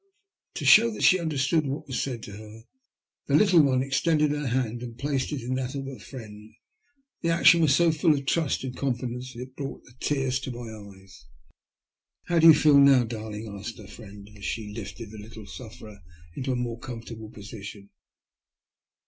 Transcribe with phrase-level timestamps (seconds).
[0.55, 2.63] To show that she understood what was said to her,
[3.27, 3.37] 166 THE LUST OF HATB.
[3.37, 6.55] the little one extended her hand and placed it in that of her friend.
[7.21, 10.39] The action was eo fall of trust and con fidence that it brought the tears
[10.39, 11.25] to mj eyes."
[12.29, 15.99] How do you feel now, darling?" asked her friend, as she lifted the little sufferer
[16.35, 17.91] into a more comfortable position.